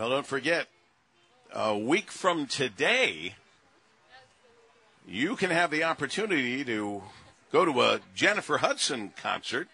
Well, 0.00 0.08
don't 0.08 0.26
forget, 0.26 0.66
a 1.52 1.76
week 1.76 2.10
from 2.10 2.46
today, 2.46 3.34
you 5.06 5.36
can 5.36 5.50
have 5.50 5.70
the 5.70 5.84
opportunity 5.84 6.64
to 6.64 7.02
go 7.52 7.66
to 7.66 7.82
a 7.82 8.00
Jennifer 8.14 8.56
Hudson 8.56 9.12
concert, 9.14 9.68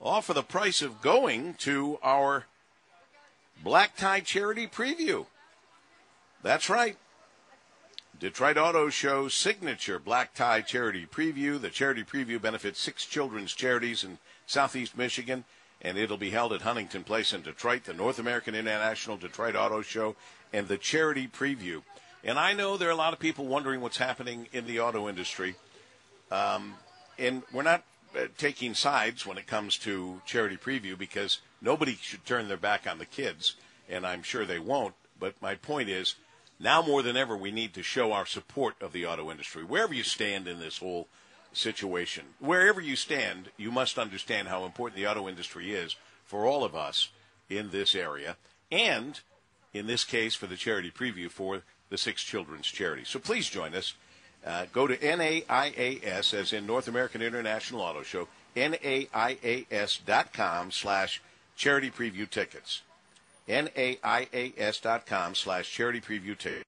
all 0.00 0.22
for 0.22 0.34
the 0.34 0.42
price 0.42 0.82
of 0.82 1.00
going 1.00 1.54
to 1.60 2.00
our 2.02 2.46
Black 3.62 3.96
Tie 3.96 4.18
Charity 4.18 4.66
Preview. 4.66 5.26
That's 6.42 6.68
right. 6.68 6.96
Detroit 8.18 8.58
Auto 8.58 8.88
Show 8.88 9.28
signature 9.28 10.00
Black 10.00 10.34
Tie 10.34 10.62
Charity 10.62 11.06
Preview. 11.06 11.60
The 11.60 11.70
charity 11.70 12.02
preview 12.02 12.42
benefits 12.42 12.80
six 12.80 13.06
children's 13.06 13.54
charities 13.54 14.02
in 14.02 14.18
Southeast 14.48 14.98
Michigan, 14.98 15.44
and 15.84 15.98
it'll 15.98 16.16
be 16.16 16.30
held 16.30 16.52
at 16.54 16.62
Huntington 16.62 17.04
Place 17.04 17.34
in 17.34 17.42
Detroit, 17.42 17.84
the 17.84 17.92
North 17.92 18.18
American 18.18 18.54
International 18.54 19.18
Detroit 19.18 19.54
Auto 19.54 19.82
Show, 19.82 20.16
and 20.52 20.66
the 20.66 20.78
charity 20.78 21.28
preview. 21.28 21.82
And 22.24 22.38
I 22.38 22.54
know 22.54 22.76
there 22.76 22.88
are 22.88 22.92
a 22.92 22.96
lot 22.96 23.12
of 23.12 23.18
people 23.18 23.44
wondering 23.44 23.82
what's 23.82 23.98
happening 23.98 24.48
in 24.52 24.66
the 24.66 24.80
auto 24.80 25.08
industry. 25.08 25.56
Um, 26.30 26.74
and 27.18 27.42
we're 27.52 27.62
not 27.62 27.84
uh, 28.16 28.26
taking 28.38 28.74
sides 28.74 29.26
when 29.26 29.36
it 29.36 29.46
comes 29.46 29.76
to 29.78 30.22
charity 30.24 30.56
preview 30.56 30.96
because 30.96 31.42
nobody 31.60 31.96
should 32.00 32.24
turn 32.24 32.48
their 32.48 32.56
back 32.56 32.86
on 32.86 32.98
the 32.98 33.04
kids, 33.04 33.56
and 33.88 34.06
I'm 34.06 34.22
sure 34.22 34.46
they 34.46 34.58
won't. 34.58 34.94
But 35.20 35.40
my 35.42 35.54
point 35.54 35.90
is, 35.90 36.14
now 36.58 36.80
more 36.80 37.02
than 37.02 37.16
ever, 37.16 37.36
we 37.36 37.50
need 37.50 37.74
to 37.74 37.82
show 37.82 38.12
our 38.12 38.24
support 38.24 38.80
of 38.80 38.92
the 38.92 39.04
auto 39.04 39.30
industry. 39.30 39.64
Wherever 39.64 39.92
you 39.92 40.02
stand 40.02 40.48
in 40.48 40.60
this 40.60 40.78
whole 40.78 41.08
situation, 41.54 42.24
wherever 42.38 42.80
you 42.80 42.96
stand, 42.96 43.50
you 43.56 43.70
must 43.70 43.98
understand 43.98 44.48
how 44.48 44.64
important 44.64 44.96
the 44.96 45.06
auto 45.06 45.28
industry 45.28 45.72
is 45.72 45.96
for 46.24 46.46
all 46.46 46.64
of 46.64 46.74
us 46.74 47.10
in 47.48 47.70
this 47.70 47.94
area, 47.94 48.36
and 48.70 49.20
in 49.72 49.86
this 49.86 50.04
case, 50.04 50.34
for 50.34 50.46
the 50.46 50.56
charity 50.56 50.90
preview 50.90 51.30
for 51.30 51.62
the 51.90 51.98
Six 51.98 52.22
Children's 52.22 52.66
Charity. 52.66 53.04
So 53.04 53.18
please 53.18 53.48
join 53.48 53.74
us. 53.74 53.94
Uh, 54.46 54.66
go 54.72 54.86
to 54.86 54.96
NAIAS, 54.96 56.34
as 56.34 56.52
in 56.52 56.66
North 56.66 56.86
American 56.86 57.22
International 57.22 57.80
Auto 57.80 58.02
Show, 58.02 58.28
NAIAS.com 58.56 59.50
slash 60.70 61.22
charity 61.56 61.90
preview 61.90 62.28
tickets. 62.28 62.82
NAIAS.com 63.48 65.34
slash 65.34 65.70
charity 65.70 66.00
preview 66.00 66.36
tickets. 66.36 66.64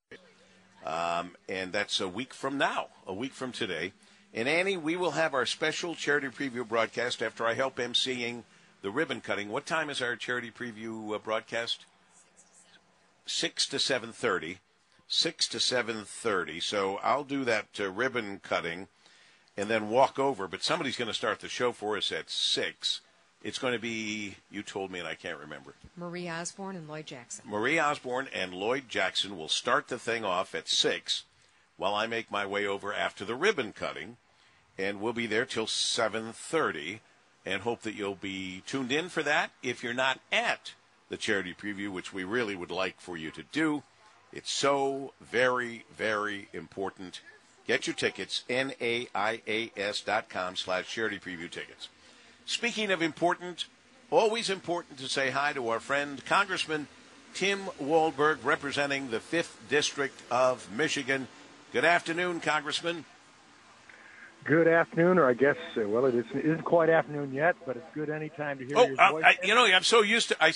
Um, 0.84 1.32
and 1.48 1.72
that's 1.72 2.00
a 2.00 2.08
week 2.08 2.32
from 2.32 2.58
now, 2.58 2.88
a 3.06 3.12
week 3.12 3.32
from 3.32 3.52
today. 3.52 3.92
And 4.36 4.50
Annie, 4.50 4.76
we 4.76 4.96
will 4.96 5.12
have 5.12 5.32
our 5.32 5.46
special 5.46 5.94
charity 5.94 6.28
preview 6.28 6.68
broadcast 6.68 7.22
after 7.22 7.46
I 7.46 7.54
help 7.54 7.76
emceeing 7.76 8.42
the 8.82 8.90
ribbon 8.90 9.22
cutting. 9.22 9.48
What 9.48 9.64
time 9.64 9.88
is 9.88 10.02
our 10.02 10.14
charity 10.14 10.50
preview 10.50 11.14
uh, 11.14 11.18
broadcast? 11.18 11.86
Six 13.24 13.66
to 13.68 13.78
seven 13.78 14.12
thirty. 14.12 14.58
Six 15.08 15.48
to 15.48 15.58
seven 15.58 16.04
thirty. 16.04 16.60
So 16.60 17.00
I'll 17.02 17.24
do 17.24 17.44
that 17.44 17.68
uh, 17.80 17.90
ribbon 17.90 18.40
cutting, 18.42 18.88
and 19.56 19.70
then 19.70 19.88
walk 19.88 20.18
over. 20.18 20.46
But 20.46 20.62
somebody's 20.62 20.98
going 20.98 21.08
to 21.08 21.14
start 21.14 21.40
the 21.40 21.48
show 21.48 21.72
for 21.72 21.96
us 21.96 22.12
at 22.12 22.28
six. 22.28 23.00
It's 23.42 23.58
going 23.58 23.72
to 23.72 23.78
be, 23.78 24.36
you 24.50 24.62
told 24.62 24.90
me 24.90 24.98
and 24.98 25.08
I 25.08 25.14
can't 25.14 25.38
remember. 25.38 25.74
Marie 25.96 26.28
Osborne 26.28 26.76
and 26.76 26.86
Lloyd 26.86 27.06
Jackson. 27.06 27.48
Marie 27.48 27.80
Osborne 27.80 28.28
and 28.34 28.52
Lloyd 28.52 28.88
Jackson 28.88 29.38
will 29.38 29.48
start 29.48 29.88
the 29.88 29.98
thing 29.98 30.24
off 30.24 30.54
at 30.54 30.68
6 30.68 31.24
while 31.76 31.94
I 31.94 32.06
make 32.06 32.30
my 32.30 32.44
way 32.44 32.66
over 32.66 32.92
after 32.92 33.24
the 33.24 33.36
ribbon 33.36 33.72
cutting. 33.72 34.16
And 34.78 35.00
we'll 35.00 35.12
be 35.12 35.26
there 35.26 35.46
till 35.46 35.66
7.30 35.66 37.00
and 37.44 37.62
hope 37.62 37.82
that 37.82 37.94
you'll 37.94 38.16
be 38.16 38.62
tuned 38.66 38.92
in 38.92 39.08
for 39.08 39.22
that. 39.22 39.50
If 39.62 39.82
you're 39.82 39.94
not 39.94 40.20
at 40.30 40.74
the 41.08 41.16
charity 41.16 41.54
preview, 41.54 41.90
which 41.90 42.12
we 42.12 42.24
really 42.24 42.56
would 42.56 42.70
like 42.70 43.00
for 43.00 43.16
you 43.16 43.30
to 43.30 43.42
do, 43.52 43.82
it's 44.32 44.50
so 44.50 45.12
very, 45.20 45.84
very 45.96 46.48
important. 46.52 47.20
Get 47.66 47.86
your 47.86 47.94
tickets, 47.94 48.44
N-A-I-A-S 48.48 50.00
dot 50.02 50.28
com 50.28 50.56
slash 50.56 50.88
charity 50.92 51.18
preview 51.18 51.50
tickets. 51.50 51.88
Speaking 52.44 52.90
of 52.90 53.02
important, 53.02 53.64
always 54.10 54.50
important 54.50 54.98
to 54.98 55.08
say 55.08 55.30
hi 55.30 55.52
to 55.52 55.68
our 55.68 55.80
friend 55.80 56.24
Congressman 56.26 56.86
Tim 57.34 57.60
Walberg, 57.82 58.38
representing 58.44 59.10
the 59.10 59.18
5th 59.18 59.56
District 59.68 60.18
of 60.30 60.70
Michigan. 60.72 61.28
Good 61.72 61.84
afternoon, 61.84 62.40
Congressman. 62.40 63.04
Good 64.46 64.68
afternoon, 64.68 65.18
or 65.18 65.28
I 65.28 65.34
guess, 65.34 65.56
uh, 65.76 65.88
well, 65.88 66.04
it 66.06 66.14
isn't, 66.14 66.36
it 66.36 66.44
isn't 66.44 66.64
quite 66.64 66.88
afternoon 66.88 67.34
yet, 67.34 67.56
but 67.66 67.76
it's 67.76 67.86
good 67.94 68.08
any 68.08 68.28
time 68.28 68.58
to 68.58 68.64
hear 68.64 68.78
oh, 68.78 68.86
your 68.86 69.00
uh, 69.00 69.10
voice. 69.10 69.24
I, 69.26 69.36
you 69.44 69.54
know, 69.56 69.64
I'm 69.64 69.82
so 69.82 70.02
used 70.02 70.28
to 70.28 70.36
I, 70.40 70.52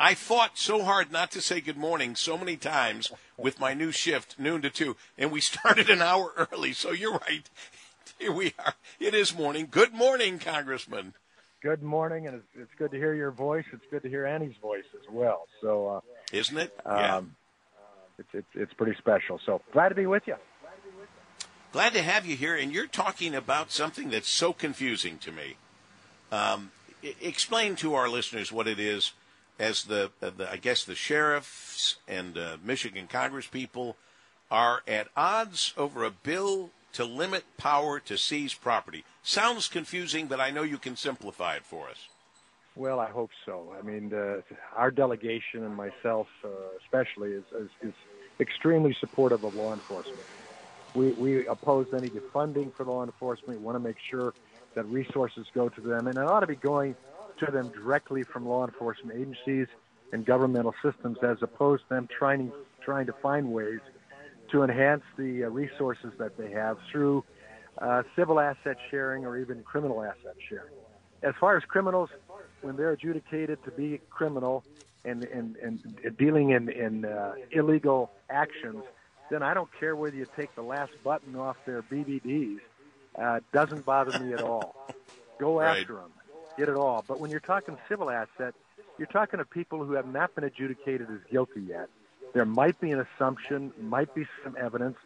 I 0.00 0.14
fought 0.14 0.56
so 0.56 0.82
hard 0.82 1.12
not 1.12 1.30
to 1.32 1.42
say 1.42 1.60
good 1.60 1.76
morning 1.76 2.14
so 2.16 2.38
many 2.38 2.56
times 2.56 3.12
with 3.36 3.60
my 3.60 3.74
new 3.74 3.92
shift, 3.92 4.38
noon 4.38 4.62
to 4.62 4.70
two, 4.70 4.96
and 5.18 5.30
we 5.30 5.40
started 5.42 5.90
an 5.90 6.00
hour 6.00 6.48
early. 6.50 6.72
So 6.72 6.92
you're 6.92 7.12
right. 7.12 7.48
Here 8.18 8.32
we 8.32 8.54
are. 8.58 8.74
It 8.98 9.12
is 9.12 9.36
morning. 9.36 9.68
Good 9.70 9.92
morning, 9.92 10.38
Congressman 10.38 11.12
good 11.62 11.82
morning, 11.82 12.28
and 12.28 12.36
it's, 12.36 12.46
it's, 12.54 12.70
good 12.78 12.92
to 12.92 12.96
hear 12.96 13.12
your 13.12 13.32
voice. 13.32 13.64
It's 13.72 13.82
good 13.90 14.02
to 14.04 14.08
hear 14.08 14.24
Annie's 14.24 14.54
voice 14.62 14.84
as 14.94 15.10
well. 15.10 15.48
So, 15.60 15.88
uh, 15.88 16.00
isn't 16.32 16.56
it? 16.56 16.72
Um, 16.84 16.96
yeah. 16.96 17.20
It's, 18.18 18.28
it's 18.32 18.46
it's 18.54 18.72
pretty 18.74 18.96
special. 18.98 19.40
So 19.44 19.60
glad 19.72 19.88
to 19.88 19.96
be 19.96 20.06
with 20.06 20.22
you. 20.26 20.36
Glad 21.76 21.92
to 21.92 22.00
have 22.00 22.24
you 22.24 22.36
here, 22.36 22.56
and 22.56 22.72
you're 22.72 22.86
talking 22.86 23.34
about 23.34 23.70
something 23.70 24.08
that's 24.08 24.30
so 24.30 24.54
confusing 24.54 25.18
to 25.18 25.30
me. 25.30 25.56
Um, 26.32 26.70
explain 27.20 27.76
to 27.76 27.92
our 27.92 28.08
listeners 28.08 28.50
what 28.50 28.66
it 28.66 28.80
is, 28.80 29.12
as 29.58 29.84
the, 29.84 30.10
uh, 30.22 30.30
the 30.34 30.50
I 30.50 30.56
guess 30.56 30.84
the 30.84 30.94
sheriffs 30.94 31.96
and 32.08 32.38
uh, 32.38 32.56
Michigan 32.64 33.08
Congress 33.08 33.46
people 33.46 33.98
are 34.50 34.84
at 34.88 35.08
odds 35.18 35.74
over 35.76 36.02
a 36.02 36.10
bill 36.10 36.70
to 36.94 37.04
limit 37.04 37.44
power 37.58 38.00
to 38.00 38.16
seize 38.16 38.54
property. 38.54 39.04
Sounds 39.22 39.68
confusing, 39.68 40.28
but 40.28 40.40
I 40.40 40.48
know 40.48 40.62
you 40.62 40.78
can 40.78 40.96
simplify 40.96 41.56
it 41.56 41.64
for 41.66 41.90
us. 41.90 42.08
Well, 42.74 43.00
I 43.00 43.10
hope 43.10 43.32
so. 43.44 43.74
I 43.78 43.84
mean, 43.84 44.14
uh, 44.14 44.40
our 44.74 44.90
delegation 44.90 45.62
and 45.62 45.76
myself, 45.76 46.28
uh, 46.42 46.48
especially, 46.82 47.32
is, 47.32 47.44
is, 47.54 47.68
is, 47.82 47.94
extremely 48.40 48.96
supportive 48.98 49.44
of 49.44 49.54
law 49.54 49.74
enforcement. 49.74 50.18
We, 50.96 51.12
we 51.12 51.46
oppose 51.46 51.86
any 51.94 52.08
defunding 52.08 52.74
for 52.74 52.84
law 52.84 53.04
enforcement. 53.04 53.60
We 53.60 53.64
want 53.64 53.76
to 53.76 53.80
make 53.80 53.96
sure 54.10 54.32
that 54.74 54.86
resources 54.86 55.46
go 55.54 55.68
to 55.68 55.80
them, 55.80 56.06
and 56.06 56.16
it 56.16 56.24
ought 56.24 56.40
to 56.40 56.46
be 56.46 56.56
going 56.56 56.96
to 57.44 57.52
them 57.52 57.70
directly 57.74 58.24
from 58.24 58.48
law 58.48 58.66
enforcement 58.66 59.18
agencies 59.18 59.66
and 60.12 60.24
governmental 60.24 60.74
systems, 60.82 61.18
as 61.22 61.36
opposed 61.42 61.82
to 61.88 61.94
them 61.94 62.08
trying 62.18 62.52
trying 62.82 63.06
to 63.06 63.14
find 63.20 63.52
ways 63.52 63.80
to 64.52 64.62
enhance 64.62 65.02
the 65.18 65.44
uh, 65.44 65.48
resources 65.48 66.12
that 66.18 66.36
they 66.38 66.50
have 66.52 66.78
through 66.90 67.24
uh, 67.82 68.02
civil 68.14 68.38
asset 68.38 68.76
sharing 68.90 69.26
or 69.26 69.36
even 69.36 69.62
criminal 69.64 70.02
asset 70.02 70.36
sharing. 70.48 70.72
As 71.22 71.34
far 71.40 71.56
as 71.56 71.64
criminals, 71.64 72.08
when 72.62 72.76
they're 72.76 72.92
adjudicated 72.92 73.58
to 73.64 73.70
be 73.72 74.00
criminal 74.08 74.64
and, 75.04 75.24
and, 75.24 75.56
and 75.56 75.80
dealing 76.16 76.50
in, 76.50 76.68
in 76.68 77.04
uh, 77.04 77.32
illegal 77.50 78.12
actions, 78.30 78.82
then 79.30 79.42
I 79.42 79.54
don't 79.54 79.70
care 79.78 79.96
whether 79.96 80.16
you 80.16 80.26
take 80.36 80.54
the 80.54 80.62
last 80.62 80.92
button 81.04 81.36
off 81.36 81.56
their 81.66 81.82
BVDs. 81.82 82.60
Uh, 83.18 83.40
doesn't 83.52 83.84
bother 83.84 84.18
me 84.18 84.32
at 84.32 84.42
all. 84.42 84.74
Go 85.38 85.60
right. 85.60 85.80
after 85.80 85.94
them. 85.94 86.12
Get 86.56 86.68
it 86.68 86.76
all. 86.76 87.04
But 87.06 87.20
when 87.20 87.30
you're 87.30 87.40
talking 87.40 87.76
civil 87.88 88.10
asset, 88.10 88.54
you're 88.98 89.08
talking 89.08 89.38
to 89.38 89.44
people 89.44 89.84
who 89.84 89.92
have 89.92 90.06
not 90.06 90.34
been 90.34 90.44
adjudicated 90.44 91.08
as 91.10 91.18
guilty 91.30 91.60
yet. 91.60 91.88
There 92.32 92.44
might 92.44 92.80
be 92.80 92.90
an 92.90 93.00
assumption, 93.00 93.72
might 93.80 94.14
be 94.14 94.26
some 94.44 94.56
evidence, 94.58 94.96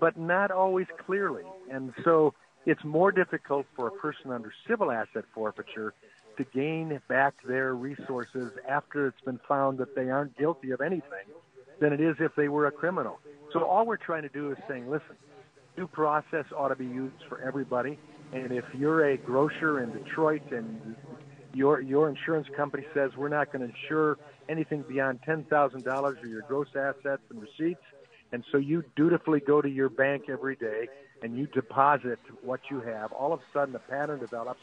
but 0.00 0.16
not 0.16 0.50
always 0.50 0.86
clearly. 1.06 1.44
And 1.70 1.92
so 2.04 2.34
it's 2.66 2.82
more 2.84 3.12
difficult 3.12 3.66
for 3.74 3.88
a 3.88 3.90
person 3.90 4.30
under 4.30 4.52
civil 4.66 4.90
asset 4.90 5.24
forfeiture 5.34 5.94
to 6.36 6.44
gain 6.44 7.00
back 7.08 7.34
their 7.44 7.74
resources 7.74 8.52
after 8.68 9.06
it's 9.08 9.20
been 9.20 9.40
found 9.48 9.78
that 9.78 9.94
they 9.94 10.10
aren't 10.10 10.36
guilty 10.38 10.70
of 10.70 10.80
anything 10.80 11.26
than 11.80 11.92
it 11.92 12.00
is 12.00 12.16
if 12.20 12.34
they 12.34 12.48
were 12.48 12.66
a 12.66 12.70
criminal. 12.70 13.18
So 13.52 13.64
all 13.64 13.86
we're 13.86 13.96
trying 13.96 14.22
to 14.22 14.28
do 14.28 14.50
is 14.50 14.58
saying, 14.68 14.90
listen, 14.90 15.16
due 15.76 15.86
process 15.86 16.44
ought 16.56 16.68
to 16.68 16.76
be 16.76 16.86
used 16.86 17.22
for 17.28 17.40
everybody. 17.40 17.98
And 18.32 18.52
if 18.52 18.64
you're 18.76 19.10
a 19.10 19.16
grocer 19.16 19.82
in 19.82 19.92
Detroit 19.92 20.42
and 20.50 20.96
your 21.54 21.82
your 21.82 22.08
insurance 22.08 22.48
company 22.56 22.84
says 22.94 23.10
we're 23.16 23.28
not 23.28 23.52
going 23.52 23.68
to 23.68 23.74
insure 23.74 24.16
anything 24.48 24.84
beyond 24.88 25.20
$10,000 25.28 26.18
of 26.18 26.28
your 26.28 26.42
gross 26.42 26.68
assets 26.74 27.22
and 27.30 27.42
receipts. 27.42 27.84
And 28.32 28.42
so 28.50 28.56
you 28.56 28.82
dutifully 28.96 29.40
go 29.40 29.60
to 29.60 29.68
your 29.68 29.90
bank 29.90 30.24
every 30.30 30.56
day 30.56 30.88
and 31.22 31.36
you 31.36 31.46
deposit 31.46 32.18
what 32.42 32.60
you 32.70 32.80
have. 32.80 33.12
All 33.12 33.34
of 33.34 33.40
a 33.40 33.42
sudden, 33.52 33.76
a 33.76 33.78
pattern 33.78 34.18
develops, 34.18 34.62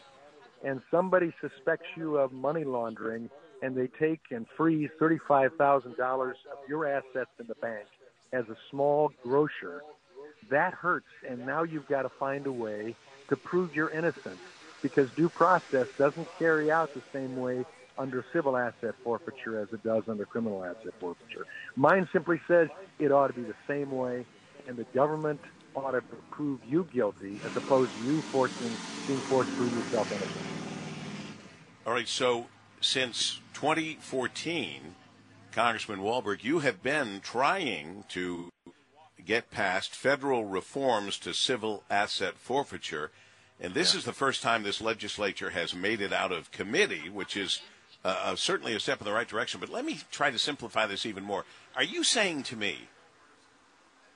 and 0.65 0.81
somebody 0.89 1.31
suspects 1.39 1.85
you 1.95 2.17
of 2.17 2.33
money 2.33 2.63
laundering, 2.63 3.29
and 3.61 3.77
they 3.77 3.87
take 3.87 4.19
and 4.31 4.45
freeze 4.57 4.89
$35,000 4.99 6.29
of 6.31 6.35
your 6.67 6.87
assets 6.87 7.29
in 7.39 7.47
the 7.47 7.55
bank 7.55 7.85
as 8.33 8.47
a 8.49 8.57
small 8.69 9.11
grocer. 9.23 9.81
That 10.49 10.73
hurts, 10.73 11.07
and 11.27 11.45
now 11.45 11.63
you've 11.63 11.87
got 11.87 12.03
to 12.03 12.09
find 12.09 12.47
a 12.47 12.51
way 12.51 12.95
to 13.29 13.35
prove 13.35 13.75
your 13.75 13.89
innocence 13.89 14.39
because 14.81 15.09
due 15.15 15.29
process 15.29 15.87
doesn't 15.97 16.27
carry 16.37 16.71
out 16.71 16.93
the 16.93 17.03
same 17.13 17.35
way 17.37 17.65
under 17.97 18.25
civil 18.31 18.55
asset 18.55 18.95
forfeiture 19.03 19.59
as 19.59 19.67
it 19.73 19.83
does 19.83 20.03
under 20.07 20.25
criminal 20.25 20.63
asset 20.63 20.93
forfeiture. 20.99 21.45
Mine 21.75 22.07
simply 22.13 22.39
says 22.47 22.69
it 22.97 23.11
ought 23.11 23.27
to 23.27 23.33
be 23.33 23.43
the 23.43 23.55
same 23.67 23.91
way, 23.91 24.25
and 24.67 24.77
the 24.77 24.85
government 24.95 25.41
ought 25.75 25.91
to 25.91 26.01
prove 26.31 26.59
you 26.67 26.87
guilty 26.93 27.39
as 27.45 27.55
opposed 27.55 27.91
to 27.91 28.03
you 28.05 28.21
forcing 28.31 28.71
being 29.07 29.19
forced 29.21 29.49
to 29.49 29.55
prove 29.57 29.73
yourself 29.73 30.11
innocent. 30.11 30.35
All 31.85 31.93
right. 31.93 32.07
So 32.07 32.47
since 32.81 33.39
2014, 33.53 34.95
Congressman 35.51 35.99
Walberg, 35.99 36.43
you 36.43 36.59
have 36.59 36.83
been 36.83 37.21
trying 37.21 38.03
to 38.09 38.49
get 39.25 39.51
past 39.51 39.95
federal 39.95 40.45
reforms 40.45 41.17
to 41.19 41.33
civil 41.33 41.83
asset 41.89 42.35
forfeiture. 42.37 43.11
And 43.59 43.73
this 43.73 43.93
yeah. 43.93 43.99
is 43.99 44.05
the 44.05 44.13
first 44.13 44.41
time 44.41 44.63
this 44.63 44.81
legislature 44.81 45.49
has 45.49 45.73
made 45.75 46.01
it 46.01 46.13
out 46.13 46.31
of 46.31 46.51
committee, 46.51 47.09
which 47.09 47.35
is 47.35 47.61
uh, 48.05 48.15
uh, 48.23 48.35
certainly 48.35 48.73
a 48.75 48.79
step 48.79 49.01
in 49.01 49.05
the 49.05 49.11
right 49.11 49.27
direction. 49.27 49.59
But 49.59 49.69
let 49.69 49.85
me 49.85 49.99
try 50.11 50.31
to 50.31 50.39
simplify 50.39 50.85
this 50.85 51.05
even 51.05 51.23
more. 51.23 51.45
Are 51.75 51.83
you 51.83 52.03
saying 52.03 52.43
to 52.43 52.55
me 52.55 52.87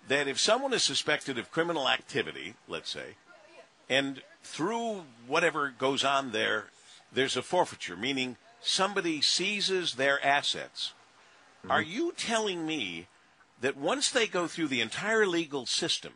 that 0.07 0.27
if 0.27 0.39
someone 0.39 0.73
is 0.73 0.83
suspected 0.83 1.37
of 1.37 1.51
criminal 1.51 1.89
activity, 1.89 2.53
let's 2.67 2.89
say, 2.89 3.15
and 3.89 4.21
through 4.43 5.03
whatever 5.27 5.73
goes 5.77 6.03
on 6.03 6.31
there, 6.31 6.65
there's 7.11 7.37
a 7.37 7.41
forfeiture, 7.41 7.97
meaning 7.97 8.37
somebody 8.61 9.21
seizes 9.21 9.95
their 9.95 10.23
assets. 10.25 10.93
Mm-hmm. 11.63 11.71
Are 11.71 11.81
you 11.81 12.13
telling 12.17 12.65
me 12.65 13.07
that 13.61 13.77
once 13.77 14.11
they 14.11 14.27
go 14.27 14.47
through 14.47 14.67
the 14.67 14.81
entire 14.81 15.25
legal 15.25 15.65
system 15.65 16.11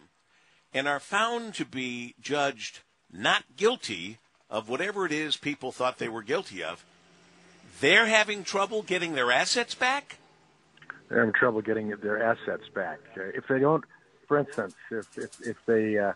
and 0.74 0.88
are 0.88 1.00
found 1.00 1.54
to 1.56 1.66
be 1.66 2.16
judged 2.22 2.82
not 3.12 3.44
guilty 3.56 4.18
of 4.50 4.68
whatever 4.68 5.06
it 5.06 5.14
is 5.14 5.38
people 5.38 5.72
thought 5.72 5.98
they 5.98 6.10
were 6.10 6.22
guilty 6.22 6.62
of, 6.62 6.84
they're 7.80 8.08
having 8.08 8.44
trouble 8.44 8.82
getting 8.82 9.14
their 9.14 9.32
assets 9.32 9.76
back? 9.76 10.18
They're 11.08 11.20
having 11.20 11.34
trouble 11.34 11.62
getting 11.62 11.90
their 12.02 12.22
assets 12.22 12.68
back. 12.74 13.00
If 13.16 13.48
they 13.48 13.60
don't, 13.60 13.86
for 14.28 14.40
instance, 14.40 14.76
if, 14.92 15.18
if, 15.18 15.48
if 15.48 15.58
they 15.66 15.98
uh, 15.98 16.12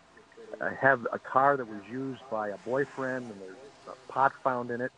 have 0.80 1.07
a 1.13 1.19
car 1.19 1.56
that 1.56 1.68
was 1.68 1.81
used 1.89 2.22
by 2.30 2.50
a 2.50 2.57
boyfriend 2.57 3.31
and 3.31 3.39
there's 3.39 3.56
a 3.88 4.12
pot 4.12 4.34
found 4.44 4.69
in 4.69 4.81
it, 4.81 4.92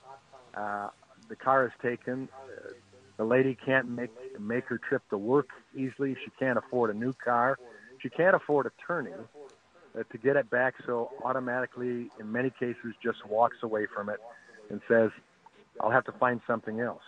uh, 0.56 0.89
the 1.29 1.36
car 1.36 1.68
is 1.68 1.71
taken. 1.81 2.27
Uh, 2.33 2.71
the 3.18 3.24
lady 3.24 3.56
can't 3.65 3.89
make 3.89 4.12
make 4.39 4.65
her 4.65 4.77
trip 4.77 5.04
to 5.10 5.18
work 5.18 5.50
easily. 5.75 6.15
She 6.24 6.31
can't 6.39 6.57
afford 6.57 6.89
a 6.89 6.94
new 6.94 7.13
car. 7.13 7.57
She 8.00 8.10
can't 8.10 8.36
afford 8.36 8.65
attorney 8.65 9.12
uh, 9.12 10.04
to 10.12 10.18
get 10.18 10.36
it 10.36 10.50
back. 10.50 10.75
So 10.86 11.12
automatically, 11.24 12.10
in 12.19 12.31
many 12.31 12.50
cases, 12.50 12.94
just 13.01 13.25
walks 13.27 13.57
away 13.62 13.86
from 13.94 14.10
it 14.10 14.19
and 14.69 14.81
says, 14.88 15.12
"I'll 15.80 15.92
have 15.92 16.06
to 16.06 16.12
find 16.13 16.42
something 16.48 16.80
else." 16.80 17.04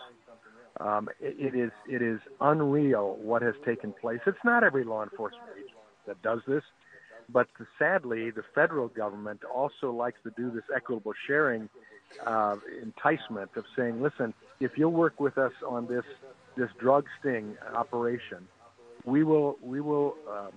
Um, 0.78 1.08
it, 1.20 1.54
it 1.54 1.58
is 1.58 1.70
it 1.88 2.02
is 2.02 2.20
unreal 2.40 3.18
what 3.20 3.42
has 3.42 3.54
taken 3.64 3.92
place. 4.00 4.20
It's 4.26 4.44
not 4.44 4.62
every 4.62 4.84
law 4.84 5.02
enforcement 5.02 5.48
agent 5.56 5.70
that 6.06 6.22
does 6.22 6.40
this, 6.46 6.62
but 7.28 7.48
sadly, 7.78 8.30
the 8.30 8.44
federal 8.54 8.88
government 8.88 9.40
also 9.44 9.90
likes 9.90 10.18
to 10.22 10.30
do 10.36 10.50
this 10.50 10.64
equitable 10.74 11.12
sharing 11.26 11.68
uh, 12.24 12.56
enticement 12.82 13.50
of 13.56 13.64
saying, 13.76 14.02
listen, 14.02 14.34
if 14.60 14.72
you'll 14.76 14.92
work 14.92 15.20
with 15.20 15.38
us 15.38 15.52
on 15.66 15.86
this 15.86 16.04
this 16.56 16.70
drug 16.80 17.04
sting 17.20 17.56
operation, 17.74 18.48
we 19.04 19.22
will 19.22 19.58
we 19.62 19.80
will 19.80 20.14
um, 20.30 20.52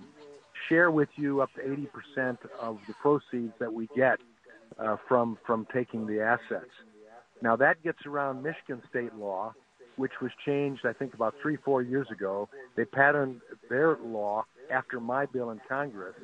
share 0.68 0.90
with 0.90 1.08
you 1.16 1.42
up 1.42 1.50
to 1.54 1.60
80% 2.16 2.38
of 2.60 2.78
the 2.86 2.94
proceeds 2.94 3.52
that 3.58 3.72
we 3.72 3.88
get 3.94 4.18
uh, 4.78 4.96
from 5.08 5.38
from 5.46 5.66
taking 5.72 6.06
the 6.06 6.20
assets. 6.20 6.70
Now 7.42 7.56
that 7.56 7.82
gets 7.82 8.04
around 8.06 8.42
Michigan 8.42 8.82
state 8.88 9.14
law, 9.14 9.54
which 9.96 10.12
was 10.22 10.30
changed 10.44 10.86
I 10.86 10.92
think 10.92 11.14
about 11.14 11.34
three 11.42 11.56
four 11.56 11.82
years 11.82 12.08
ago. 12.10 12.48
They 12.76 12.84
patterned 12.84 13.40
their 13.68 13.96
law 14.02 14.44
after 14.70 15.00
my 15.00 15.26
bill 15.26 15.50
in 15.50 15.60
Congress, 15.68 16.14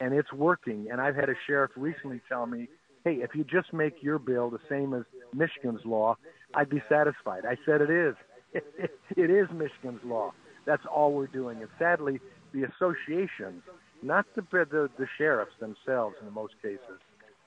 and 0.00 0.14
it's 0.14 0.32
working. 0.32 0.88
And 0.90 1.00
I've 1.00 1.16
had 1.16 1.28
a 1.28 1.34
sheriff 1.46 1.72
recently 1.76 2.20
tell 2.28 2.46
me 2.46 2.68
hey, 3.04 3.14
if 3.14 3.34
you 3.34 3.44
just 3.44 3.72
make 3.72 4.02
your 4.02 4.18
bill 4.18 4.50
the 4.50 4.60
same 4.68 4.94
as 4.94 5.04
Michigan's 5.32 5.84
law, 5.84 6.16
I'd 6.54 6.68
be 6.68 6.82
satisfied. 6.88 7.44
I 7.46 7.56
said 7.64 7.80
it 7.80 7.90
is. 7.90 8.14
it 8.54 9.30
is 9.30 9.48
Michigan's 9.52 10.02
law. 10.04 10.32
That's 10.66 10.82
all 10.86 11.12
we're 11.12 11.26
doing. 11.26 11.58
And 11.60 11.68
sadly, 11.78 12.20
the 12.52 12.64
associations, 12.64 13.62
not 14.02 14.26
the, 14.34 14.42
the, 14.50 14.90
the 14.98 15.06
sheriffs 15.16 15.52
themselves 15.60 16.16
in 16.26 16.32
most 16.32 16.54
cases, 16.60 17.00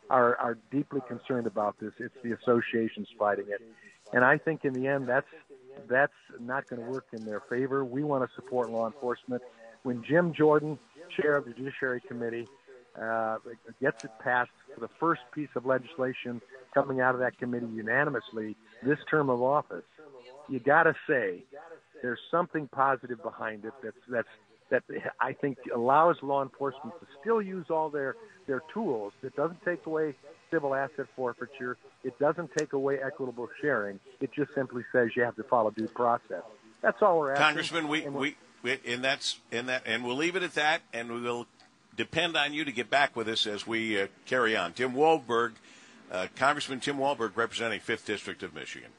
are, 0.10 0.36
are 0.38 0.58
deeply 0.72 1.02
concerned 1.08 1.48
about 1.48 1.80
this. 1.80 1.92
It's 2.00 2.16
the 2.24 2.34
associations 2.34 3.08
fighting 3.18 3.46
it. 3.50 3.62
And 4.14 4.24
I 4.24 4.38
think 4.38 4.64
in 4.64 4.74
the 4.74 4.88
end, 4.88 5.08
that's, 5.08 5.28
that's 5.90 6.14
not 6.40 6.68
going 6.68 6.82
to 6.82 6.90
work 6.90 7.06
in 7.14 7.26
their 7.26 7.42
favor. 7.50 7.84
We 7.84 8.04
want 8.04 8.28
to 8.28 8.36
support 8.36 8.70
law 8.70 8.86
enforcement. 8.86 9.42
When 9.84 10.04
Jim 10.04 10.34
Jordan, 10.34 10.78
chair 11.20 11.36
of 11.36 11.46
the 11.46 11.52
Judiciary 11.52 12.02
Committee, 12.08 12.48
uh, 13.00 13.38
gets 13.82 14.04
it 14.04 14.12
passed 14.20 14.52
for 14.74 14.80
the 14.80 14.90
first 15.00 15.22
piece 15.34 15.50
of 15.56 15.66
legislation 15.66 16.42
coming 16.74 17.02
out 17.02 17.14
of 17.14 17.22
that 17.22 17.38
committee 17.38 17.68
unanimously 17.74 18.56
this 18.84 19.00
term 19.10 19.30
of 19.30 19.42
office, 19.42 19.84
you 20.50 20.60
got 20.60 20.84
to 20.84 20.96
say 21.08 21.44
there's 22.02 22.20
something 22.30 22.68
positive 22.68 23.22
behind 23.24 23.66
it 23.66 23.74
that's 23.82 23.98
that's 24.10 24.28
that 24.70 24.84
I 25.20 25.34
think 25.34 25.58
allows 25.74 26.18
law 26.22 26.42
enforcement 26.42 27.00
to 27.00 27.08
still 27.22 27.42
use 27.42 27.68
all 27.70 27.90
their 27.90 28.16
their 28.48 28.62
tools. 28.74 29.14
It 29.22 29.36
doesn't 29.36 29.64
take 29.64 29.86
away 29.86 30.16
civil 30.52 30.76
asset 30.76 31.08
forfeiture. 31.16 31.78
It 32.04 32.18
doesn't 32.20 32.52
take 32.58 32.74
away 32.74 33.00
equitable 33.02 33.48
sharing. 33.62 34.00
It 34.20 34.32
just 34.34 34.54
simply 34.54 34.84
says 34.92 35.10
you 35.16 35.24
have 35.24 35.36
to 35.38 35.44
follow 35.44 35.72
due 35.72 35.88
process. 35.88 36.44
That's 36.82 37.02
all 37.02 37.20
we're 37.20 37.32
asking. 37.32 37.46
Congressman, 37.46 37.88
we, 37.88 38.08
we, 38.10 38.36
we 38.62 38.80
and 38.86 39.04
that's 39.04 39.40
and 39.52 39.70
that 39.70 39.84
and 39.86 40.04
we'll 40.04 40.18
leave 40.18 40.36
it 40.36 40.44
at 40.44 40.56
that, 40.56 40.82
and 40.92 41.12
we 41.12 41.22
will 41.22 41.48
depend 41.96 42.36
on 42.36 42.54
you 42.54 42.66
to 42.66 42.72
get 42.72 42.90
back 42.90 43.16
with 43.16 43.28
us 43.28 43.46
as 43.48 43.68
we 43.68 44.02
uh, 44.02 44.08
carry 44.26 44.56
on. 44.56 44.74
Tim 44.74 44.94
Walberg, 44.94 45.54
uh, 46.12 46.28
Congressman 46.36 46.80
Tim 46.80 46.98
Walberg, 46.98 47.36
representing 47.36 47.80
5th 47.80 48.06
District 48.06 48.44
of 48.44 48.54
Michigan. 48.54 48.90